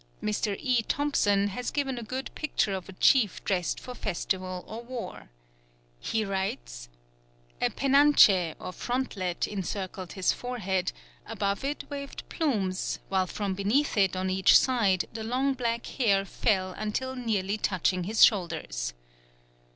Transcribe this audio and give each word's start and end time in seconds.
Mr. 0.19 0.57
E. 0.59 0.81
Thompson 0.81 1.49
has 1.49 1.69
given 1.69 1.99
a 1.99 2.01
good 2.01 2.31
picture 2.33 2.73
of 2.73 2.89
a 2.89 2.93
chief 2.93 3.43
dressed 3.43 3.79
for 3.79 3.93
festival 3.93 4.65
or 4.67 4.81
war. 4.81 5.29
He 5.99 6.25
writes: 6.25 6.89
"A 7.61 7.69
penanche 7.69 8.55
or 8.59 8.71
frontlet 8.71 9.45
encircled 9.47 10.13
his 10.13 10.31
forehead, 10.33 10.91
above 11.27 11.63
it 11.63 11.87
waved 11.91 12.27
plumes, 12.29 12.97
while 13.09 13.27
from 13.27 13.53
beneath 13.53 13.95
it 13.95 14.15
on 14.15 14.31
each 14.31 14.57
side 14.57 15.05
the 15.13 15.23
long 15.23 15.53
black 15.53 15.85
hair 15.85 16.25
fell 16.25 16.71
until 16.71 17.15
nearly 17.15 17.57
touching 17.59 18.05
his 18.05 18.25
shoulders. 18.25 18.95